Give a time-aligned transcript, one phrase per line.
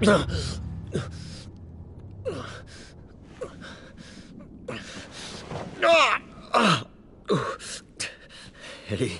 [0.00, 0.06] ヘ
[8.96, 9.10] リ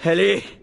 [0.00, 0.57] ヘリ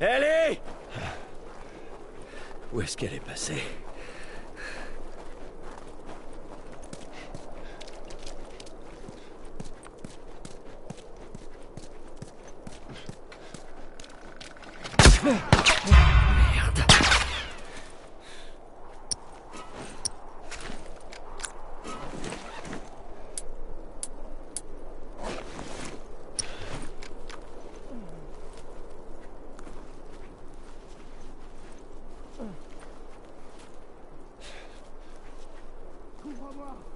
[0.00, 0.60] Ellie!
[2.72, 3.62] Où est-ce qu'elle est passée?
[36.58, 36.95] wrong.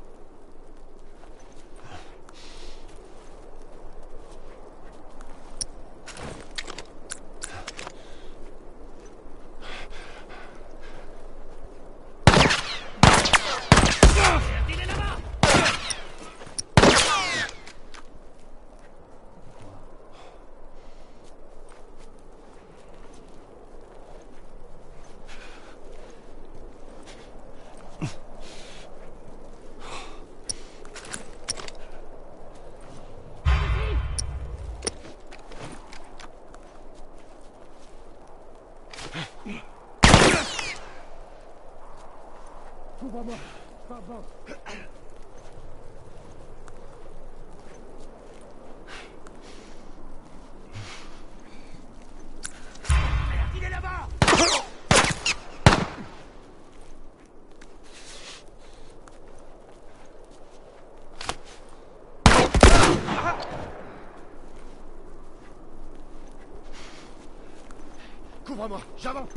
[68.50, 69.28] Couvre-moi, j'avance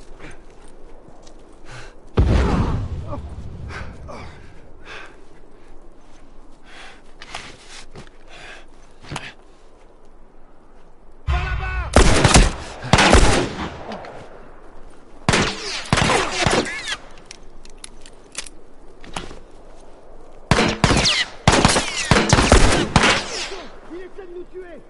[24.03, 24.81] Essaie de nous tuer.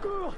[0.00, 0.34] Cours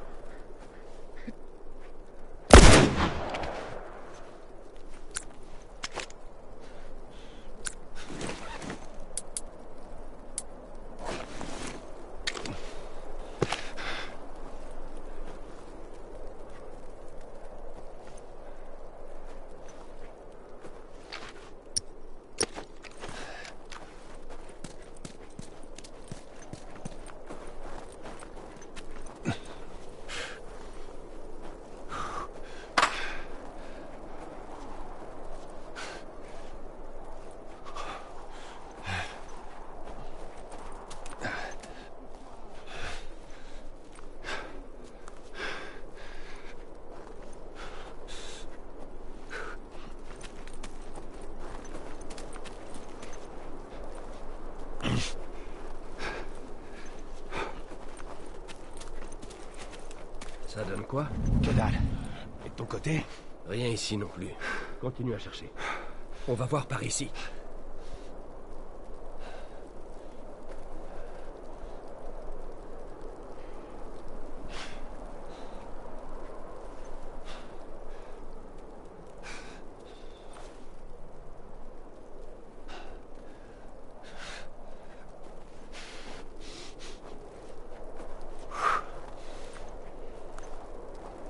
[60.86, 61.06] quoi
[61.42, 61.80] Que dalle.
[62.44, 63.04] Et de ton côté
[63.48, 64.30] Rien ici non plus.
[64.80, 65.50] Continue à chercher.
[66.26, 67.10] On va voir par ici.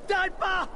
[0.06, 0.68] T'arrêtes pas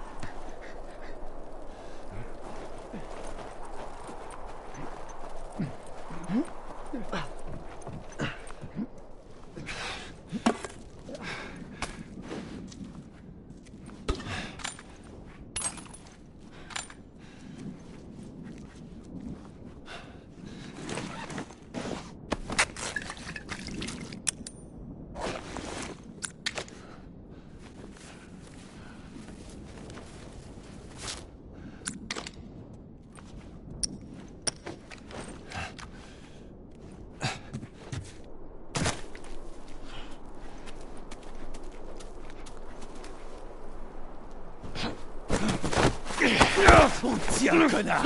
[47.02, 48.04] On tient, connard.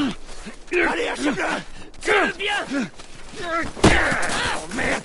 [0.72, 1.44] Allez, achève-le
[2.00, 2.64] Tiens bien
[3.40, 5.02] Oh merde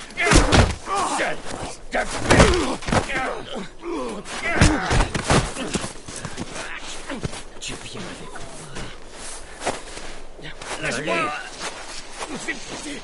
[7.60, 8.40] Tu viens avec moi.
[10.82, 11.16] Lâche-moi.
[12.32, 13.02] Me fais pitié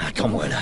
[0.00, 0.58] Attends-moi là.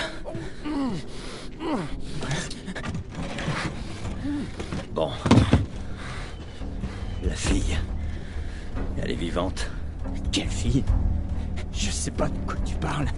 [4.92, 5.10] Bon.
[7.22, 7.78] La fille.
[9.02, 9.70] Elle est vivante.
[10.32, 10.84] Quelle fille?
[11.72, 13.08] Je sais pas de quoi tu parles.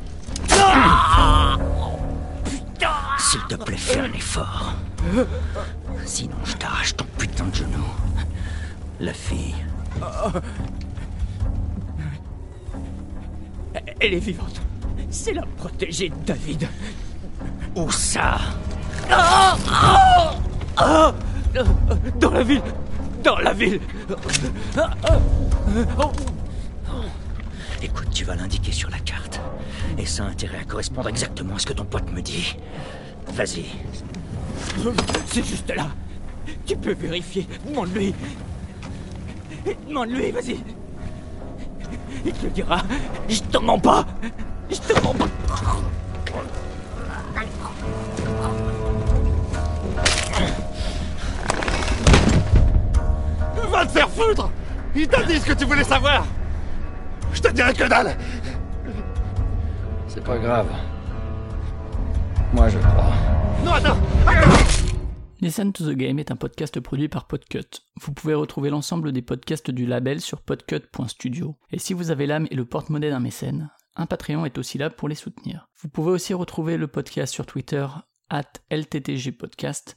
[3.18, 4.74] S'il te plaît, fais un effort.
[6.04, 7.86] Sinon, je t'arrache ton putain de genou.
[9.00, 9.54] La fille.
[14.00, 14.60] Elle est vivante.
[15.10, 16.68] C'est la protégée de David.
[17.76, 18.38] Où ça?
[22.20, 22.62] Dans la ville
[23.26, 23.80] Dans la ville
[27.82, 29.40] Écoute, tu vas l'indiquer sur la carte.
[29.98, 32.56] Et ça a intérêt à correspondre exactement à ce que ton pote me dit.
[33.32, 33.64] Vas-y.
[35.26, 35.88] C'est juste là.
[36.66, 37.48] Tu peux vérifier.
[37.68, 38.14] Demande-lui.
[39.88, 40.60] Demande-lui, vas-y.
[42.24, 42.82] Il te le dira.
[43.28, 44.06] Je te mens pas.
[44.70, 45.26] Je te mens pas.
[53.86, 54.50] Te faire foutre
[54.94, 56.26] Il t'a dit ce que tu voulais savoir
[57.32, 58.16] Je te dirai que dalle
[60.08, 60.68] C'est pas grave.
[62.52, 63.12] Moi, je crois.
[63.64, 64.86] Non, attends Attends
[65.42, 67.82] Listen to the Game est un podcast produit par Podcut.
[68.00, 71.58] Vous pouvez retrouver l'ensemble des podcasts du label sur podcut.studio.
[71.70, 74.88] Et si vous avez l'âme et le porte-monnaie d'un mécène, un Patreon est aussi là
[74.88, 75.68] pour les soutenir.
[75.82, 77.86] Vous pouvez aussi retrouver le podcast sur Twitter,
[78.30, 79.96] at LTTGpodcast,